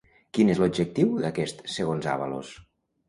Quin 0.37 0.47
és 0.53 0.61
l'objectiu 0.61 1.11
d'aquest 1.25 1.63
segons 1.77 2.09
Ábalos? 2.15 2.55